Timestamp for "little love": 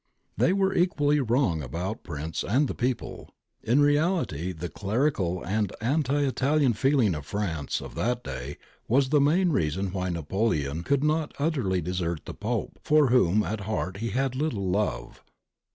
14.35-15.23